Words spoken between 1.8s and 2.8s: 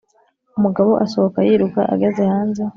ageze hanze